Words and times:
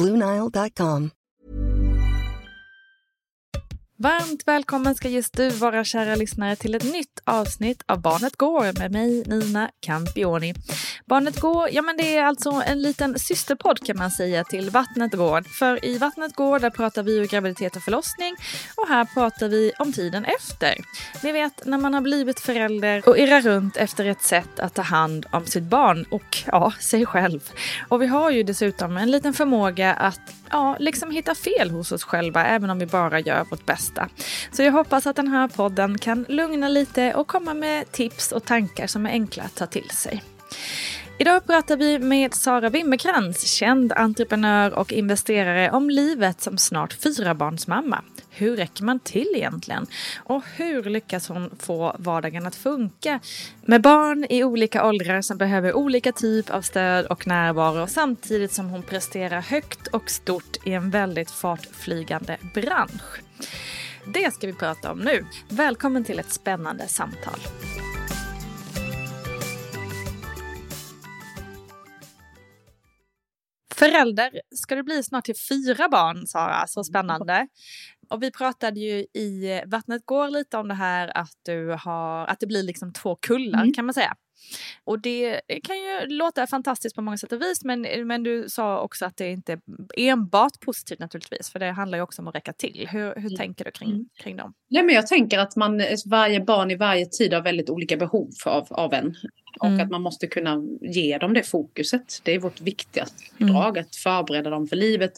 Bluenile.com. 0.00 1.19
Varmt 4.02 4.42
välkommen 4.46 4.94
ska 4.94 5.08
just 5.08 5.36
du 5.36 5.48
vara 5.48 5.84
kära 5.84 6.14
lyssnare 6.14 6.56
till 6.56 6.74
ett 6.74 6.92
nytt 6.92 7.22
avsnitt 7.24 7.82
av 7.86 8.00
Barnet 8.00 8.36
Går 8.36 8.78
med 8.78 8.92
mig 8.92 9.24
Nina 9.26 9.70
Campioni. 9.80 10.54
Barnet 11.06 11.40
Går, 11.40 11.68
ja 11.72 11.82
men 11.82 11.96
det 11.96 12.16
är 12.16 12.24
alltså 12.24 12.62
en 12.66 12.82
liten 12.82 13.18
systerpodd 13.18 13.86
kan 13.86 13.98
man 13.98 14.10
säga 14.10 14.44
till 14.44 14.70
Vattnet 14.70 15.12
Går. 15.12 15.42
För 15.42 15.84
i 15.84 15.98
Vattnet 15.98 16.34
Går 16.34 16.58
där 16.58 16.70
pratar 16.70 17.02
vi 17.02 17.18
ju 17.18 17.26
graviditet 17.26 17.76
och 17.76 17.82
förlossning 17.82 18.36
och 18.76 18.88
här 18.88 19.04
pratar 19.04 19.48
vi 19.48 19.72
om 19.78 19.92
tiden 19.92 20.24
efter. 20.24 20.74
Ni 21.22 21.32
vet 21.32 21.66
när 21.66 21.78
man 21.78 21.94
har 21.94 22.00
blivit 22.00 22.40
förälder 22.40 23.08
och 23.08 23.18
irrar 23.18 23.40
runt 23.40 23.76
efter 23.76 24.04
ett 24.04 24.22
sätt 24.22 24.60
att 24.60 24.74
ta 24.74 24.82
hand 24.82 25.26
om 25.30 25.46
sitt 25.46 25.64
barn 25.64 26.04
och 26.10 26.38
ja, 26.46 26.72
sig 26.80 27.06
själv. 27.06 27.50
Och 27.88 28.02
vi 28.02 28.06
har 28.06 28.30
ju 28.30 28.42
dessutom 28.42 28.96
en 28.96 29.10
liten 29.10 29.34
förmåga 29.34 29.94
att 29.94 30.20
ja, 30.50 30.76
liksom 30.78 31.10
hitta 31.10 31.34
fel 31.34 31.70
hos 31.70 31.92
oss 31.92 32.04
själva 32.04 32.44
även 32.44 32.70
om 32.70 32.78
vi 32.78 32.86
bara 32.86 33.20
gör 33.20 33.44
vårt 33.50 33.66
bästa. 33.66 33.89
Så 34.52 34.62
jag 34.62 34.72
hoppas 34.72 35.06
att 35.06 35.16
den 35.16 35.28
här 35.28 35.48
podden 35.48 35.98
kan 35.98 36.26
lugna 36.28 36.68
lite 36.68 37.14
och 37.14 37.26
komma 37.26 37.54
med 37.54 37.92
tips 37.92 38.32
och 38.32 38.44
tankar 38.44 38.86
som 38.86 39.06
är 39.06 39.10
enkla 39.10 39.42
att 39.42 39.54
ta 39.54 39.66
till 39.66 39.90
sig. 39.90 40.22
Idag 41.20 41.46
pratar 41.46 41.76
vi 41.76 41.98
med 41.98 42.34
Sara 42.34 42.68
Wimmerkrans, 42.68 43.46
känd 43.46 43.92
entreprenör 43.92 44.74
och 44.74 44.92
investerare 44.92 45.70
om 45.70 45.90
livet 45.90 46.40
som 46.40 46.58
snart 46.58 46.92
fyrabarnsmamma. 46.92 48.02
Hur 48.30 48.56
räcker 48.56 48.84
man 48.84 49.00
till 49.00 49.32
egentligen? 49.34 49.86
Och 50.18 50.42
hur 50.56 50.82
lyckas 50.82 51.28
hon 51.28 51.50
få 51.58 51.96
vardagen 51.98 52.46
att 52.46 52.54
funka? 52.54 53.20
Med 53.62 53.82
barn 53.82 54.26
i 54.30 54.44
olika 54.44 54.86
åldrar 54.86 55.22
som 55.22 55.38
behöver 55.38 55.76
olika 55.76 56.12
typ 56.12 56.50
av 56.50 56.62
stöd 56.62 57.06
och 57.06 57.26
närvaro 57.26 57.86
samtidigt 57.86 58.52
som 58.52 58.68
hon 58.70 58.82
presterar 58.82 59.40
högt 59.40 59.86
och 59.86 60.10
stort 60.10 60.56
i 60.66 60.72
en 60.72 60.90
väldigt 60.90 61.30
fartflygande 61.30 62.36
bransch. 62.54 63.20
Det 64.14 64.34
ska 64.34 64.46
vi 64.46 64.52
prata 64.52 64.92
om 64.92 64.98
nu. 64.98 65.26
Välkommen 65.48 66.04
till 66.04 66.18
ett 66.18 66.32
spännande 66.32 66.88
samtal. 66.88 67.40
Förälder 73.80 74.40
ska 74.54 74.74
du 74.74 74.82
bli 74.82 75.02
snart 75.02 75.24
till 75.24 75.34
fyra 75.48 75.88
barn, 75.88 76.26
Sara. 76.26 76.66
Så 76.66 76.84
spännande. 76.84 77.46
Och 78.08 78.22
vi 78.22 78.30
pratade 78.30 78.80
ju 78.80 78.98
i 78.98 79.62
Vattnet 79.66 80.06
går 80.06 80.30
lite 80.30 80.56
om 80.56 80.68
det 80.68 80.74
här 80.74 81.16
att, 81.18 81.36
du 81.42 81.76
har, 81.84 82.26
att 82.26 82.40
det 82.40 82.46
blir 82.46 82.62
liksom 82.62 82.92
två 82.92 83.16
kullar 83.16 83.62
mm. 83.62 83.72
kan 83.72 83.86
man 83.86 83.94
säga. 83.94 84.16
Och 84.84 85.00
det 85.00 85.40
kan 85.62 85.76
ju 85.76 86.06
låta 86.06 86.46
fantastiskt 86.46 86.96
på 86.96 87.02
många 87.02 87.16
sätt 87.16 87.32
och 87.32 87.42
vis 87.42 87.64
men, 87.64 87.86
men 88.06 88.22
du 88.22 88.48
sa 88.48 88.80
också 88.80 89.04
att 89.04 89.16
det 89.16 89.30
inte 89.30 89.52
är 89.52 89.58
enbart 89.96 90.60
positivt 90.60 90.98
naturligtvis 90.98 91.50
för 91.50 91.58
det 91.58 91.70
handlar 91.70 91.98
ju 91.98 92.02
också 92.02 92.22
om 92.22 92.28
att 92.28 92.34
räcka 92.34 92.52
till. 92.52 92.88
Hur, 92.90 93.00
hur 93.00 93.26
mm. 93.26 93.36
tänker 93.36 93.64
du 93.64 93.70
kring, 93.70 93.90
mm. 93.90 94.08
kring 94.16 94.36
dem? 94.36 94.54
Nej, 94.70 94.82
men 94.82 94.94
jag 94.94 95.06
tänker 95.06 95.38
att 95.38 95.56
man, 95.56 95.82
varje 96.06 96.40
barn 96.40 96.70
i 96.70 96.76
varje 96.76 97.06
tid 97.06 97.34
har 97.34 97.42
väldigt 97.42 97.70
olika 97.70 97.96
behov 97.96 98.30
av, 98.46 98.66
av 98.70 98.94
en. 98.94 99.14
Och 99.60 99.66
mm. 99.66 99.80
att 99.80 99.90
man 99.90 100.02
måste 100.02 100.26
kunna 100.26 100.62
ge 100.80 101.18
dem 101.18 101.34
det 101.34 101.42
fokuset. 101.42 102.20
Det 102.22 102.34
är 102.34 102.38
vårt 102.38 102.60
viktigaste 102.60 103.24
mm. 103.40 103.52
drag, 103.54 103.78
att 103.78 103.96
förbereda 103.96 104.50
dem 104.50 104.66
för 104.66 104.76
livet. 104.76 105.12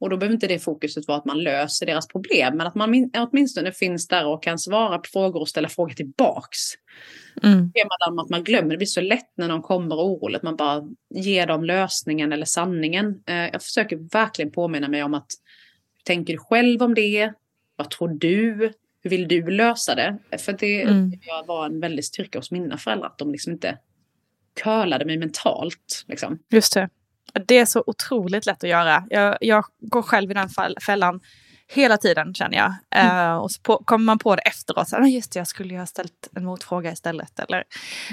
Och 0.00 0.10
då 0.10 0.16
behöver 0.16 0.34
inte 0.34 0.46
det 0.46 0.58
fokuset 0.58 1.08
vara 1.08 1.18
att 1.18 1.24
man 1.24 1.42
löser 1.42 1.86
deras 1.86 2.08
problem, 2.08 2.56
men 2.56 2.66
att 2.66 2.74
man 2.74 3.10
åtminstone 3.16 3.72
finns 3.72 4.08
där 4.08 4.26
och 4.26 4.42
kan 4.42 4.58
svara 4.58 4.98
på 4.98 5.08
frågor 5.12 5.40
och 5.40 5.48
ställa 5.48 5.68
frågor 5.68 5.94
tillbaks. 5.94 6.58
Mm. 7.42 7.72
Temat 7.72 8.20
att 8.22 8.30
man 8.30 8.44
glömmer, 8.44 8.70
det 8.70 8.76
blir 8.76 8.86
så 8.86 9.00
lätt 9.00 9.32
när 9.36 9.48
någon 9.48 9.62
kommer 9.62 9.96
oroligt, 9.96 10.42
man 10.42 10.56
bara 10.56 10.82
ger 11.14 11.46
dem 11.46 11.64
lösningen 11.64 12.32
eller 12.32 12.46
sanningen. 12.46 13.22
Eh, 13.26 13.36
jag 13.36 13.62
försöker 13.62 13.96
verkligen 14.12 14.50
påminna 14.50 14.88
mig 14.88 15.02
om 15.02 15.14
att 15.14 15.26
tänker 16.04 16.32
du 16.32 16.38
själv 16.38 16.82
om 16.82 16.94
det? 16.94 17.32
Vad 17.76 17.90
tror 17.90 18.08
du? 18.08 18.72
Hur 19.02 19.10
vill 19.10 19.28
du 19.28 19.50
lösa 19.50 19.94
det? 19.94 20.18
För 20.38 20.52
det 20.52 20.82
mm. 20.82 21.12
var 21.46 21.66
en 21.66 21.80
väldig 21.80 22.04
styrka 22.04 22.38
hos 22.38 22.50
mina 22.50 22.78
föräldrar, 22.78 23.06
att 23.06 23.18
de 23.18 23.32
liksom 23.32 23.52
inte 23.52 23.78
curlade 24.62 25.04
mig 25.04 25.18
mentalt. 25.18 26.04
Liksom. 26.08 26.38
Just 26.50 26.74
det. 26.74 26.88
Det 27.46 27.58
är 27.58 27.66
så 27.66 27.84
otroligt 27.86 28.46
lätt 28.46 28.64
att 28.64 28.70
göra. 28.70 29.04
Jag, 29.10 29.38
jag 29.40 29.64
går 29.80 30.02
själv 30.02 30.30
i 30.30 30.34
den 30.34 30.48
fällan 30.86 31.20
hela 31.72 31.96
tiden 31.96 32.34
känner 32.34 32.56
jag. 32.56 32.74
Mm. 32.90 33.30
Uh, 33.30 33.38
och 33.38 33.50
så 33.50 33.60
på, 33.62 33.76
kommer 33.84 34.04
man 34.04 34.18
på 34.18 34.36
det 34.36 34.42
efteråt, 34.42 34.88
så, 34.88 34.96
ah, 34.96 35.06
just 35.06 35.32
det, 35.32 35.38
jag 35.38 35.46
skulle 35.46 35.74
ju 35.74 35.78
ha 35.78 35.86
ställt 35.86 36.28
en 36.36 36.44
motfråga 36.44 36.92
istället. 36.92 37.38
Eller, 37.38 37.64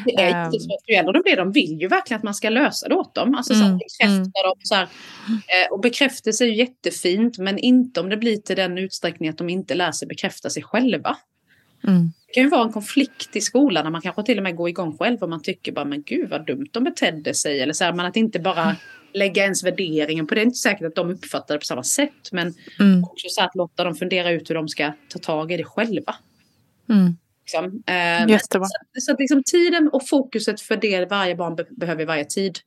det 0.06 0.22
är 0.22 0.46
um, 0.46 0.54
jättesvårt, 0.54 1.14
de 1.14 1.22
blir, 1.22 1.38
de 1.38 1.52
vill 1.52 1.82
ju 1.82 1.88
verkligen 1.88 2.18
att 2.18 2.24
man 2.24 2.34
ska 2.34 2.50
lösa 2.50 2.88
det 2.88 2.96
åt 2.96 3.16
dem. 3.16 3.36
Alltså 3.36 3.54
mm, 3.54 3.68
så 3.68 3.74
bekräfta 3.74 4.14
mm. 4.14 4.24
dem. 4.24 4.56
Så 4.64 4.76
här, 4.76 4.84
uh, 4.84 5.72
och 5.72 5.80
bekräftelse 5.80 6.44
är 6.44 6.48
ju 6.48 6.56
jättefint, 6.56 7.38
men 7.38 7.58
inte 7.58 8.00
om 8.00 8.10
det 8.10 8.18
blir 8.18 8.38
till 8.38 8.56
den 8.56 8.78
utsträckning 8.78 9.30
att 9.30 9.38
de 9.38 9.50
inte 9.50 9.76
lär 9.76 9.92
sig 9.92 10.08
bekräfta 10.08 10.50
sig 10.50 10.64
själva. 10.64 11.18
Mm. 11.88 12.12
Det 12.28 12.34
kan 12.34 12.44
ju 12.44 12.50
vara 12.50 12.64
en 12.64 12.74
konflikt 12.74 13.36
i 13.36 13.42
skolan 13.42 13.84
när 13.84 13.92
man 13.92 14.02
kanske 14.02 14.24
till 14.24 14.38
och 14.38 14.44
med 14.44 14.56
går 14.56 14.70
igång 14.70 14.98
själv 14.98 15.24
och 15.24 15.30
man 15.30 15.42
tycker 15.42 15.72
bara 15.72 15.86
men 15.86 16.04
gud 16.04 16.30
vad 16.30 16.46
dumt 16.46 16.68
de 16.72 16.84
betedde 16.84 17.34
sig. 17.34 17.62
Eller 17.62 17.74
så 17.74 17.84
här, 17.84 17.94
men 17.94 18.06
att 18.06 18.16
inte 18.16 18.40
bara 18.40 18.76
lägga 19.16 19.44
ens 19.44 19.64
värderingen 19.64 20.28
på 20.28 20.36
det. 20.36 20.40
Det 20.40 20.44
är 20.44 20.46
inte 20.46 20.58
säkert 20.58 20.88
att 20.88 20.96
de 20.96 21.10
uppfattar 21.10 21.56
det 21.56 21.60
på 21.60 21.66
samma 21.66 21.84
sätt. 21.84 22.32
Men 22.32 22.54
mm. 22.80 23.04
också 23.04 23.28
så 23.30 23.44
att 23.44 23.56
låta 23.56 23.84
dem 23.84 23.96
fundera 23.96 24.32
ut 24.32 24.50
hur 24.50 24.56
de 24.56 24.68
ska 24.68 24.94
ta 25.10 25.20
tag 25.20 25.52
i 25.52 25.58
det 25.58 25.64
själva. 25.64 26.16
Mm. 26.90 27.16
Liksom. 27.46 27.84
Eh, 27.88 28.38
så, 28.38 28.66
så 29.00 29.12
att 29.12 29.20
liksom 29.20 29.44
tiden 29.44 29.90
och 29.94 30.08
fokuset 30.08 30.62
för 30.62 30.78
det 30.78 31.10
varje 31.10 31.36
barn 31.36 31.56
be 31.56 31.66
behöver 31.70 32.02
i 32.02 32.06
varje 32.06 32.26
tid. 32.26 32.60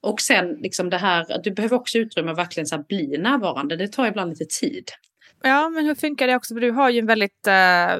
Och 0.00 0.20
sen 0.20 0.58
liksom 0.60 0.90
det 0.90 0.98
här, 0.98 1.40
du 1.44 1.50
behöver 1.50 1.76
också 1.76 1.98
utrymme 1.98 2.30
att 2.30 2.38
verkligen 2.38 2.66
så 2.66 2.84
bli 2.88 3.18
närvarande. 3.18 3.76
Det 3.76 3.88
tar 3.88 4.06
ibland 4.06 4.30
lite 4.30 4.44
tid. 4.60 4.84
Ja, 5.42 5.68
men 5.68 5.86
hur 5.86 5.94
funkar 5.94 6.26
det 6.26 6.36
också? 6.36 6.54
För 6.54 6.60
du 6.60 6.70
har 6.70 6.90
ju 6.90 6.98
en 6.98 7.06
väldigt, 7.06 7.46
eh, 7.46 7.98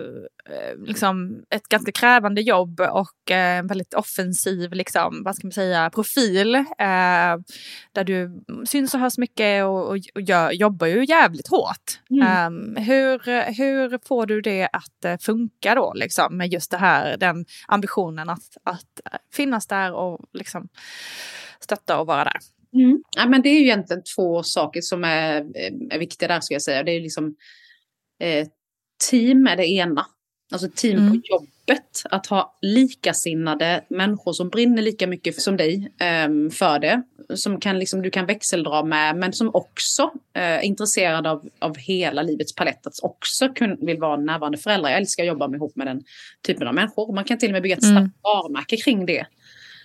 liksom, 0.87 1.43
ett 1.51 1.69
ganska 1.69 1.93
krävande 1.93 2.41
jobb 2.41 2.81
och 2.81 3.31
eh, 3.31 3.59
en 3.59 3.67
väldigt 3.67 3.95
offensiv, 3.95 4.73
liksom, 4.73 5.23
vad 5.25 5.37
ska 5.37 5.47
man 5.47 5.53
säga, 5.53 5.91
profil. 5.91 6.55
Eh, 6.55 7.37
där 7.93 8.05
du 8.05 8.45
syns 8.67 8.95
och 8.95 9.01
hörs 9.01 9.19
mycket 9.19 9.65
och, 9.65 9.89
och, 9.89 9.99
och 10.15 10.21
gör, 10.21 10.53
jobbar 10.53 10.87
ju 10.87 11.05
jävligt 11.05 11.49
hårt. 11.49 12.01
Mm. 12.11 12.53
Um, 12.53 12.77
hur, 12.77 13.19
hur 13.53 13.99
får 14.09 14.27
du 14.27 14.41
det 14.41 14.69
att 14.73 15.05
uh, 15.13 15.17
funka 15.21 15.75
då, 15.75 15.93
liksom, 15.95 16.37
med 16.37 16.53
just 16.53 16.71
det 16.71 16.79
här, 16.79 17.17
den 17.17 17.45
ambitionen 17.67 18.29
att, 18.29 18.57
att 18.65 19.01
finnas 19.33 19.67
där 19.67 19.93
och 19.93 20.21
liksom 20.33 20.69
stötta 21.61 22.01
och 22.01 22.07
vara 22.07 22.25
där? 22.25 22.58
Mm. 22.75 23.03
Ja, 23.17 23.27
men 23.27 23.43
det 23.43 23.49
är 23.49 23.55
ju 23.55 23.65
egentligen 23.65 24.03
två 24.17 24.43
saker 24.43 24.81
som 24.81 25.05
är, 25.05 25.47
är 25.91 25.99
viktiga 25.99 26.29
där 26.29 26.41
ska 26.41 26.55
jag 26.55 26.63
säga. 26.63 26.83
Det 26.83 26.93
är 26.93 27.01
liksom 27.01 27.37
eh, 28.21 28.49
team 29.11 29.47
är 29.47 29.57
det 29.57 29.67
ena. 29.67 30.07
Alltså 30.53 30.69
team 30.75 30.99
mm. 30.99 31.11
på 31.11 31.27
jobbet. 31.29 32.03
Att 32.05 32.27
ha 32.27 32.59
likasinnade 32.63 33.85
människor 33.89 34.33
som 34.33 34.49
brinner 34.49 34.83
lika 34.83 35.07
mycket 35.07 35.41
som 35.41 35.57
dig 35.57 35.93
eh, 36.01 36.51
för 36.53 36.79
det. 36.79 37.03
Som 37.35 37.61
kan 37.61 37.79
liksom, 37.79 38.03
du 38.03 38.11
kan 38.11 38.27
växeldra 38.27 38.83
med 38.83 39.17
men 39.17 39.33
som 39.33 39.51
också 39.55 40.03
eh, 40.35 40.43
är 40.43 40.61
intresserade 40.61 41.31
av, 41.31 41.49
av 41.59 41.77
hela 41.77 42.23
livets 42.23 42.55
palett. 42.55 42.87
Att 42.87 43.03
också 43.03 43.49
kun, 43.49 43.77
vill 43.81 43.99
vara 43.99 44.17
närvarande 44.17 44.59
föräldrar. 44.59 44.91
Jag 44.91 44.99
älskar 44.99 45.23
att 45.23 45.29
jobba 45.29 45.55
ihop 45.55 45.77
med 45.77 45.87
den 45.87 46.05
typen 46.47 46.69
av 46.69 46.75
människor. 46.75 47.13
Man 47.13 47.25
kan 47.25 47.39
till 47.39 47.49
och 47.49 47.53
med 47.53 47.63
bygga 47.63 47.77
ett 47.77 47.83
mm. 47.83 47.97
starkt 47.97 48.23
varumärke 48.23 48.77
kring 48.77 49.07
det. 49.07 49.27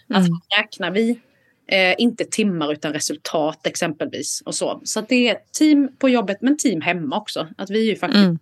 Att 0.09 0.27
mm. 0.27 0.39
räknar 0.57 0.91
vi 0.91 1.19
Eh, 1.67 1.95
inte 1.97 2.25
timmar 2.25 2.71
utan 2.71 2.93
resultat 2.93 3.67
exempelvis. 3.67 4.41
Och 4.45 4.55
så 4.55 4.81
så 4.83 5.01
det 5.01 5.29
är 5.29 5.37
team 5.59 5.89
på 5.99 6.09
jobbet 6.09 6.37
men 6.41 6.57
team 6.57 6.81
hemma 6.81 7.17
också. 7.17 7.47
Att 7.57 7.69
vi 7.69 7.89
ju 7.89 7.95
faktiskt 7.95 8.23
mm. 8.23 8.39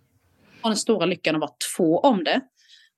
har 0.60 0.70
den 0.70 0.76
stora 0.76 1.06
lyckan 1.06 1.34
att 1.34 1.40
vara 1.40 1.52
två 1.76 1.98
om 1.98 2.24
det. 2.24 2.40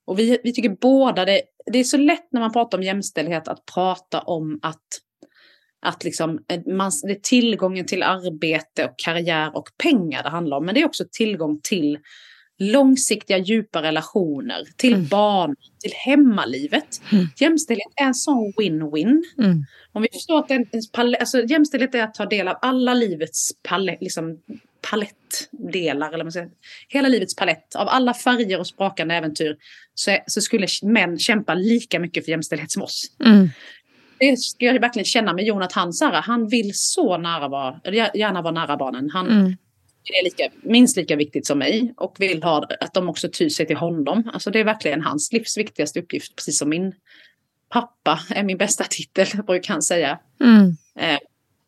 Och 0.05 0.19
vi, 0.19 0.39
vi 0.43 0.53
tycker 0.53 0.69
båda 0.69 1.25
det, 1.25 1.41
det 1.71 1.79
är 1.79 1.83
så 1.83 1.97
lätt 1.97 2.27
när 2.31 2.41
man 2.41 2.53
pratar 2.53 2.77
om 2.77 2.83
jämställdhet 2.83 3.47
att 3.47 3.65
prata 3.73 4.19
om 4.19 4.59
att, 4.61 4.83
att 5.81 6.03
liksom, 6.03 6.39
eh, 6.47 6.61
man, 6.67 6.91
det 7.03 7.11
är 7.11 7.19
tillgången 7.21 7.85
till 7.85 8.03
arbete 8.03 8.85
och 8.85 8.93
karriär 8.97 9.57
och 9.57 9.69
pengar 9.83 10.23
det 10.23 10.29
handlar 10.29 10.57
om. 10.57 10.65
Men 10.65 10.75
det 10.75 10.81
är 10.81 10.85
också 10.85 11.03
tillgång 11.11 11.59
till 11.63 11.99
långsiktiga 12.59 13.37
djupa 13.37 13.81
relationer, 13.81 14.63
till 14.77 14.93
mm. 14.93 15.07
barn, 15.07 15.55
till 15.79 15.91
hemmalivet. 15.95 17.01
Mm. 17.11 17.27
Jämställdhet 17.37 17.93
är 17.95 18.05
en 18.05 18.13
sån 18.13 18.53
win-win. 18.57 19.23
Mm. 19.37 19.65
Om 19.91 20.01
vi 20.01 20.07
förstår 20.13 20.39
att 20.39 20.51
en, 20.51 20.65
en 20.71 21.15
alltså, 21.19 21.43
jämställdhet 21.43 21.95
är 21.95 22.03
att 22.03 22.13
ta 22.13 22.25
del 22.25 22.47
av 22.47 22.57
alla 22.61 22.93
livets 22.93 23.51
palett, 23.63 24.01
liksom, 24.01 24.39
palettdelar, 24.89 26.11
eller 26.11 26.23
man 26.23 26.31
säger, 26.31 26.49
hela 26.87 27.07
livets 27.07 27.35
palett, 27.35 27.75
av 27.75 27.87
alla 27.87 28.13
färger 28.13 28.59
och 28.59 28.67
sprakande 28.67 29.15
äventyr, 29.15 29.57
så, 29.95 30.17
så 30.27 30.41
skulle 30.41 30.67
män 30.83 31.19
kämpa 31.19 31.53
lika 31.53 31.99
mycket 31.99 32.25
för 32.25 32.31
jämställdhet 32.31 32.71
som 32.71 32.81
oss. 32.81 33.11
Mm. 33.25 33.49
Det 34.19 34.39
ska 34.39 34.65
jag 34.65 34.79
verkligen 34.79 35.05
känna 35.05 35.33
med 35.33 35.45
Jon, 35.45 35.61
att 35.61 35.73
han, 35.73 36.47
vill 36.47 36.71
så 36.73 37.17
nära 37.17 37.47
vara, 37.47 37.79
gärna 38.13 38.41
vara 38.41 38.53
nära 38.53 38.77
barnen. 38.77 39.09
Han, 39.09 39.57
mm 40.09 40.19
är 40.19 40.23
lika, 40.23 40.55
minst 40.61 40.97
lika 40.97 41.15
viktigt 41.15 41.45
som 41.45 41.59
mig 41.59 41.93
och 41.97 42.15
vill 42.19 42.43
ha 42.43 42.67
att 42.79 42.93
de 42.93 43.09
också 43.09 43.29
tyr 43.29 43.49
sig 43.49 43.67
till 43.67 43.77
honom. 43.77 44.31
Alltså 44.33 44.51
det 44.51 44.59
är 44.59 44.63
verkligen 44.63 45.01
hans 45.01 45.31
livs 45.31 45.57
viktigaste 45.57 45.99
uppgift, 45.99 46.35
precis 46.35 46.57
som 46.57 46.69
min 46.69 46.93
pappa 47.69 48.19
är 48.29 48.43
min 48.43 48.57
bästa 48.57 48.83
titel, 48.83 49.27
brukar 49.47 49.73
han 49.73 49.81
säga. 49.81 50.19
Mm. 50.39 50.77
Eh, 50.99 51.19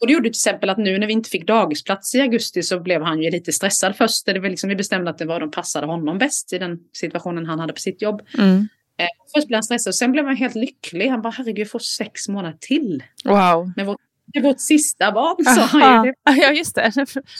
och 0.02 0.08
det 0.08 0.14
gjorde 0.14 0.24
till 0.24 0.30
exempel 0.30 0.70
att 0.70 0.78
nu 0.78 0.98
när 0.98 1.08
vi 1.08 1.14
inte 1.14 1.30
fick 1.30 1.48
dagisplats 1.48 2.16
i 2.16 2.22
augusti 2.22 2.64
så 2.64 2.80
blev 2.80 3.02
han 3.02 3.22
ju 3.22 3.30
lite 3.30 3.54
stressad 3.54 3.96
först. 3.96 4.26
Det 4.26 4.40
var 4.40 4.50
liksom, 4.50 4.70
vi 4.70 4.76
bestämde 4.76 5.10
att 5.10 5.18
det 5.18 5.26
var 5.26 5.40
de 5.40 5.52
passade 5.52 5.88
honom 5.88 6.18
bäst 6.18 6.54
i 6.54 6.58
den 6.58 6.80
situationen 6.94 7.46
han 7.46 7.60
hade 7.60 7.74
på 7.74 7.80
sitt 7.80 8.02
jobb. 8.02 8.22
Mm. 8.38 8.68
Eh, 9.00 9.06
först 9.36 9.48
blev 9.48 9.56
han 9.56 9.64
stressad 9.64 9.92
och 9.92 9.96
sen 9.96 10.12
blev 10.12 10.26
han 10.26 10.36
helt 10.36 10.56
lycklig. 10.56 11.08
Han 11.08 11.22
bara 11.22 11.34
herregud, 11.38 11.60
jag 11.60 11.70
får 11.70 11.80
sex 11.80 12.28
månader 12.28 12.58
till. 12.60 13.04
Wow. 13.24 13.72
Med 13.76 13.86
vårt 13.86 14.07
det 14.34 14.40
är 14.40 14.44
vårt 14.44 14.60
sista 14.60 15.12
barn. 15.12 15.46
Så 15.46 15.78
Aha. 15.78 16.06
Ja, 16.24 16.52
just 16.52 16.76
det. 16.76 16.92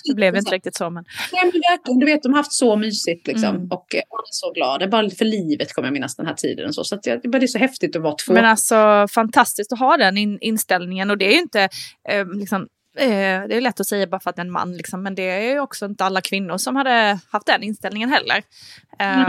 Det 0.04 0.14
blev 0.14 0.36
inte 0.36 0.52
riktigt 0.52 0.76
så. 0.76 0.90
Men... 0.90 1.06
Nej, 1.34 1.42
men 1.44 1.62
verkligen. 1.72 2.00
Du 2.00 2.06
vet, 2.06 2.24
de 2.24 2.34
har 2.34 2.38
haft 2.40 2.54
så 2.54 2.76
mysigt 2.76 3.28
liksom. 3.28 3.56
Mm. 3.56 3.68
Och 3.72 3.86
jag 3.90 4.00
är 4.00 4.32
så 4.32 4.52
glad. 4.52 4.80
Det 4.80 4.86
är 4.86 4.90
bara 4.90 5.10
för 5.10 5.26
livet 5.26 5.74
kommer 5.74 5.88
jag 5.88 5.94
minnas 5.94 6.16
den 6.16 6.26
här 6.26 6.34
tiden. 6.34 6.68
Och 6.68 6.76
så 6.76 6.84
så 6.84 6.96
att 6.96 7.04
det, 7.04 7.18
det 7.18 7.38
är 7.38 7.48
så 7.48 7.58
häftigt 7.58 7.96
att 7.96 8.02
vara 8.02 8.16
två. 8.16 8.34
Men 8.34 8.46
alltså 8.46 9.08
fantastiskt 9.10 9.74
att 9.74 9.80
ha 9.80 9.98
den 9.98 10.18
in, 10.18 10.38
inställningen. 10.42 11.10
Och 11.10 11.18
det 11.18 11.26
är 11.26 11.34
ju 11.34 11.40
inte 11.40 11.70
eh, 12.10 12.28
liksom, 12.34 12.62
eh, 12.98 13.08
det 13.48 13.56
är 13.56 13.62
lätt 13.62 13.80
att 13.80 13.88
säga 13.88 14.08
bara 14.08 14.20
för 14.20 14.30
att 14.30 14.36
det 14.36 14.40
är 14.40 14.46
en 14.46 14.52
man, 14.52 14.78
liksom, 14.78 15.04
men 15.04 15.16
det 15.16 15.30
är 15.30 15.52
ju 15.52 15.60
också 15.60 15.86
inte 15.86 16.06
alla 16.06 16.22
kvinnor 16.22 16.58
som 16.58 16.76
hade 16.76 17.20
haft 17.30 17.46
den 17.46 17.64
inställningen 17.64 18.10
heller. 18.10 18.44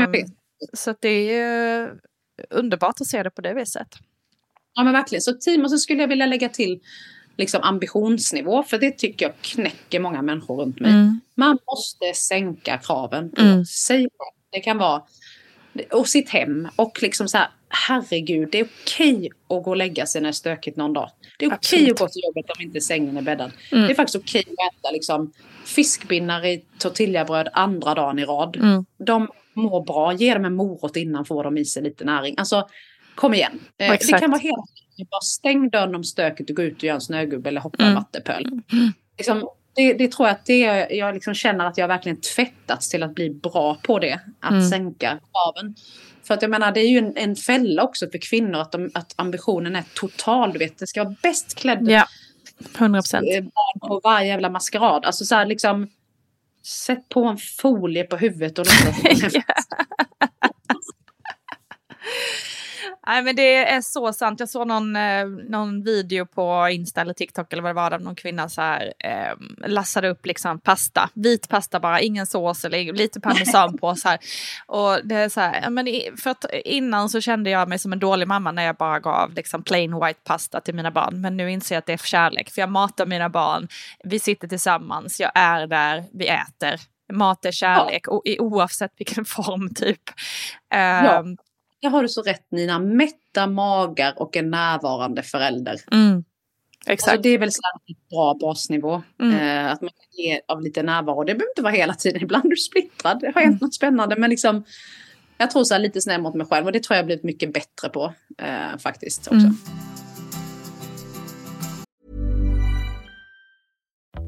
Um, 0.04 0.26
så 0.72 0.94
det 1.00 1.08
är 1.08 1.32
ju 1.32 1.88
underbart 2.50 3.00
att 3.00 3.06
se 3.06 3.22
det 3.22 3.30
på 3.30 3.40
det 3.40 3.54
viset. 3.54 3.88
Ja 4.74 4.84
men 4.84 4.92
verkligen. 4.92 5.22
Så 5.22 5.32
team 5.32 5.64
och 5.64 5.70
så 5.70 5.78
skulle 5.78 6.00
jag 6.00 6.08
vilja 6.08 6.26
lägga 6.26 6.48
till 6.48 6.80
liksom 7.38 7.62
ambitionsnivå. 7.62 8.62
För 8.62 8.78
det 8.78 8.90
tycker 8.90 9.26
jag 9.26 9.34
knäcker 9.40 10.00
många 10.00 10.22
människor 10.22 10.56
runt 10.56 10.80
mig. 10.80 10.90
Mm. 10.90 11.20
Man 11.34 11.58
måste 11.70 12.14
sänka 12.14 12.78
kraven 12.78 13.30
på 13.30 13.42
mm. 13.42 13.64
sig. 13.64 14.08
Det 14.52 14.60
kan 14.60 14.78
vara 14.78 15.02
och 15.90 16.08
sitt 16.08 16.28
hem 16.28 16.68
och 16.76 17.02
liksom 17.02 17.28
så 17.28 17.38
här, 17.38 17.48
herregud, 17.68 18.48
det 18.52 18.60
är 18.60 18.68
okej 18.82 19.30
att 19.48 19.64
gå 19.64 19.70
och 19.70 19.76
lägga 19.76 20.06
sig 20.06 20.20
när 20.20 20.28
det 20.28 20.30
är 20.30 20.32
stökigt 20.32 20.76
någon 20.76 20.92
dag. 20.92 21.10
Det 21.38 21.44
är 21.44 21.54
okej 21.54 21.90
att 21.90 21.98
gå 21.98 22.08
till 22.08 22.22
jobbet 22.24 22.50
om 22.56 22.62
inte 22.62 22.80
sängen 22.80 23.16
är 23.16 23.22
bäddad. 23.22 23.52
Mm. 23.72 23.86
Det 23.86 23.92
är 23.92 23.94
faktiskt 23.94 24.16
okej 24.16 24.40
att 24.40 24.74
äta 24.74 24.90
liksom, 24.90 25.32
fiskbinnar 25.64 26.46
i 26.46 26.64
tortillabröd 26.78 27.48
andra 27.52 27.94
dagen 27.94 28.18
i 28.18 28.24
rad. 28.24 28.56
Mm. 28.56 28.84
De 28.98 29.28
mår 29.54 29.84
bra, 29.84 30.12
ge 30.12 30.34
dem 30.34 30.44
en 30.44 30.54
morot 30.54 30.96
innan 30.96 31.24
får 31.24 31.44
de 31.44 31.58
i 31.58 31.64
sig 31.64 31.82
lite 31.82 32.04
näring. 32.04 32.34
Alltså, 32.38 32.68
kom 33.14 33.34
igen. 33.34 33.60
Eh, 33.78 33.90
det 33.90 34.20
kan 34.20 34.30
vara 34.30 34.40
helt 34.40 34.87
bara 35.04 35.20
stäng 35.20 35.70
dörren 35.70 35.94
om 35.94 36.04
stöket 36.04 36.50
och 36.50 36.56
gå 36.56 36.62
ut 36.62 36.76
och 36.76 36.84
göra 36.84 36.94
en 36.94 37.00
snögubbe 37.00 37.48
eller 37.48 37.60
hoppa 37.60 37.82
mm. 37.82 37.94
vattepöl. 37.94 38.44
Mm. 38.44 38.92
Liksom, 39.18 39.48
det, 39.74 39.92
det, 39.92 40.12
tror 40.12 40.28
jag 40.28 40.34
att 40.34 40.46
det 40.46 40.58
jag 40.90 41.14
liksom 41.14 41.34
känner 41.34 41.66
att 41.66 41.78
jag 41.78 41.88
verkligen 41.88 42.20
tvättats 42.20 42.88
till 42.88 43.02
att 43.02 43.14
bli 43.14 43.30
bra 43.30 43.78
på 43.82 43.98
det. 43.98 44.20
Att 44.40 44.50
mm. 44.50 44.68
sänka 44.68 45.18
kraven. 45.32 45.74
För 46.22 46.34
att 46.34 46.42
jag 46.42 46.50
menar 46.50 46.72
det 46.72 46.80
är 46.80 46.88
ju 46.88 46.98
en, 46.98 47.16
en 47.16 47.36
fälla 47.36 47.82
också 47.82 48.10
för 48.10 48.18
kvinnor 48.18 48.60
att, 48.60 48.72
de, 48.72 48.90
att 48.94 49.14
ambitionen 49.16 49.76
är 49.76 49.84
total. 49.94 50.52
Du 50.52 50.58
vet 50.58 50.78
det 50.78 50.86
ska 50.86 51.04
vara 51.04 51.16
bäst 51.22 51.54
klädd. 51.54 51.88
Ja, 51.88 52.06
100 52.78 52.98
procent. 52.98 53.26
Eh, 53.34 53.44
på 53.88 54.00
varje 54.04 54.28
jävla 54.28 54.50
maskerad. 54.50 55.04
Alltså 55.04 55.24
så 55.24 55.34
här 55.34 55.46
liksom. 55.46 55.88
Sätt 56.62 57.08
på 57.08 57.24
en 57.24 57.38
folie 57.38 58.04
på 58.04 58.16
huvudet 58.16 58.58
och 58.58 58.66
låtsas 58.66 59.32
Nej 63.08 63.22
men 63.22 63.36
det 63.36 63.56
är 63.56 63.80
så 63.80 64.12
sant. 64.12 64.40
Jag 64.40 64.48
såg 64.48 64.66
någon, 64.66 64.96
eh, 64.96 65.26
någon 65.26 65.82
video 65.82 66.26
på 66.26 66.68
Insta 66.70 67.00
eller 67.00 67.14
TikTok 67.14 67.52
eller 67.52 67.62
vad 67.62 67.70
det 67.70 67.74
var 67.74 67.90
där 67.90 67.98
någon 67.98 68.14
kvinna 68.14 68.48
så 68.48 68.60
här 68.60 68.92
eh, 68.98 69.34
lassade 69.68 70.08
upp 70.08 70.26
liksom 70.26 70.60
pasta, 70.60 71.10
vit 71.14 71.48
pasta 71.48 71.80
bara, 71.80 72.00
ingen 72.00 72.26
sås 72.26 72.64
eller 72.64 72.92
lite 72.92 73.20
parmesan 73.20 73.78
på 73.78 73.94
så 73.94 74.08
här. 74.08 74.18
Och 74.66 74.98
det 75.04 75.14
är 75.14 75.28
så 75.28 75.40
här, 75.40 75.70
men 75.70 75.86
för 76.22 76.30
att 76.30 76.44
innan 76.64 77.08
så 77.08 77.20
kände 77.20 77.50
jag 77.50 77.68
mig 77.68 77.78
som 77.78 77.92
en 77.92 77.98
dålig 77.98 78.28
mamma 78.28 78.52
när 78.52 78.62
jag 78.62 78.76
bara 78.76 79.00
gav 79.00 79.34
liksom 79.34 79.62
plain 79.62 80.00
white 80.00 80.20
pasta 80.24 80.60
till 80.60 80.74
mina 80.74 80.90
barn. 80.90 81.20
Men 81.20 81.36
nu 81.36 81.50
inser 81.50 81.74
jag 81.74 81.78
att 81.78 81.86
det 81.86 81.92
är 81.92 81.96
för 81.96 82.08
kärlek, 82.08 82.50
för 82.50 82.60
jag 82.62 82.70
matar 82.70 83.06
mina 83.06 83.28
barn, 83.28 83.68
vi 84.04 84.18
sitter 84.18 84.48
tillsammans, 84.48 85.20
jag 85.20 85.30
är 85.34 85.66
där, 85.66 86.04
vi 86.12 86.26
äter. 86.26 86.80
Mat 87.12 87.44
är 87.44 87.52
kärlek, 87.52 88.02
ja. 88.06 88.20
oavsett 88.38 88.92
vilken 88.96 89.24
form 89.36 89.74
typ. 89.74 90.02
Ja. 90.70 91.18
Um, 91.20 91.36
där 91.82 91.88
har 91.88 92.02
du 92.02 92.08
så 92.08 92.22
rätt 92.22 92.50
Nina. 92.50 92.78
Mätta 92.78 93.46
magar 93.46 94.14
och 94.16 94.36
en 94.36 94.50
närvarande 94.50 95.22
förälder. 95.22 95.80
Mm. 95.92 96.24
Exakt. 96.86 97.12
Alltså, 97.12 97.22
det 97.22 97.28
är 97.28 97.38
väl 97.38 97.48
en 97.48 97.94
bra 98.10 98.34
basnivå. 98.40 99.02
Mm. 99.20 99.34
Eh, 99.34 99.72
att 99.72 99.80
man 99.80 99.90
kan 99.90 100.24
ge 100.24 100.40
av 100.48 100.62
lite 100.62 100.82
närvaro. 100.82 101.24
Det 101.24 101.34
behöver 101.34 101.50
inte 101.50 101.62
vara 101.62 101.72
hela 101.72 101.94
tiden. 101.94 102.22
Ibland 102.22 102.44
är 102.44 102.50
du 102.50 102.56
splittrad. 102.56 103.20
Det 103.20 103.26
har 103.26 103.40
hänt 103.40 103.46
mm. 103.46 103.58
något 103.60 103.74
spännande. 103.74 104.16
Men 104.16 104.30
liksom, 104.30 104.64
jag 105.38 105.50
tror 105.50 105.64
så 105.64 105.74
här, 105.74 105.80
lite 105.80 106.00
snäll 106.00 106.22
mot 106.22 106.34
mig 106.34 106.46
själv. 106.46 106.66
Och 106.66 106.72
det 106.72 106.82
tror 106.82 106.96
jag 106.96 107.02
har 107.02 107.06
blivit 107.06 107.24
mycket 107.24 107.52
bättre 107.52 107.88
på. 107.88 108.14
Eh, 108.38 108.78
faktiskt 108.78 109.26
också. 109.26 109.36
Mm. 109.36 109.56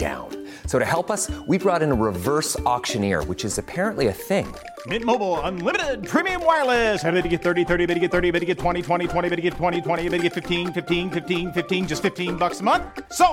down. 0.00 0.28
So 0.64 0.78
to 0.78 0.84
help 0.84 1.10
us, 1.10 1.30
we 1.46 1.58
brought 1.58 1.82
in 1.82 1.92
a 1.92 1.94
reverse 1.94 2.58
auctioneer, 2.60 3.22
which 3.24 3.44
is 3.44 3.58
apparently 3.58 4.06
a 4.06 4.12
thing. 4.12 4.46
Mint 4.86 5.04
Mobile 5.04 5.38
unlimited 5.42 6.08
premium 6.08 6.42
wireless. 6.42 7.04
Ready 7.04 7.20
to 7.20 7.28
get 7.28 7.42
30, 7.42 7.66
30, 7.66 7.84
bit 7.84 7.94
to 7.94 8.00
get 8.00 8.10
30, 8.10 8.30
bit 8.30 8.40
to 8.40 8.46
get 8.46 8.58
20, 8.58 8.80
20, 8.80 9.06
20, 9.06 9.28
bit 9.28 9.36
to 9.36 9.42
get 9.42 9.52
20, 9.52 9.80
20, 9.82 10.08
bit 10.08 10.16
to 10.16 10.22
get 10.22 10.32
15, 10.32 10.72
15, 10.72 11.10
15, 11.10 11.52
15 11.52 11.86
just 11.86 12.02
15 12.02 12.36
bucks 12.36 12.60
a 12.60 12.62
month. 12.62 12.84
So, 13.12 13.26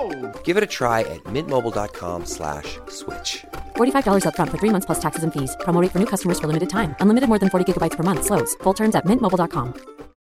Give 0.44 0.58
it 0.58 0.62
a 0.62 0.66
try 0.66 1.00
at 1.14 1.24
mintmobile.com 1.24 2.26
slash 2.26 2.78
switch. 2.88 3.46
$45 3.76 4.24
upfront 4.28 4.50
for 4.52 4.58
three 4.58 4.74
months 4.74 4.84
plus 4.84 5.00
taxes 5.00 5.24
and 5.24 5.32
fees. 5.32 5.56
Promo 5.64 5.80
rate 5.80 5.92
for 5.92 6.00
new 6.04 6.10
customers 6.14 6.38
for 6.38 6.48
limited 6.52 6.68
time. 6.68 6.94
Unlimited 7.00 7.28
more 7.32 7.38
than 7.38 7.48
40 7.48 7.64
gigabytes 7.72 7.96
per 7.96 8.04
month. 8.10 8.26
Slows. 8.28 8.54
Full 8.64 8.74
terms 8.74 8.94
at 8.94 9.06
mintmobile.com. 9.06 9.72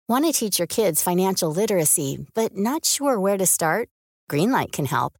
Want 0.09 0.25
to 0.25 0.33
teach 0.33 0.59
your 0.59 0.67
kids 0.67 1.05
financial 1.05 1.51
literacy, 1.61 2.27
but 2.35 2.57
not 2.57 2.85
sure 2.85 3.15
where 3.21 3.39
to 3.39 3.47
start? 3.47 3.89
Greenlight 4.29 4.73
can 4.73 4.87
help. 4.87 5.20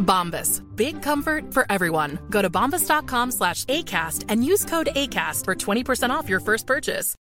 Bombas. 0.00 0.62
Big 0.74 1.02
comfort 1.02 1.54
for 1.54 1.64
everyone. 1.70 2.18
Go 2.30 2.42
to 2.42 2.50
bombas.com 2.50 3.30
slash 3.30 3.64
ACAST 3.66 4.26
and 4.28 4.44
use 4.44 4.64
code 4.64 4.88
ACAST 4.94 5.44
for 5.44 5.54
20% 5.54 6.10
off 6.10 6.28
your 6.28 6.40
first 6.40 6.66
purchase. 6.66 7.16